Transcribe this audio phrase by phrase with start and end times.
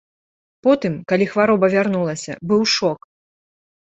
[0.67, 2.99] Потым, калі хвароба вярнулася, быў шок.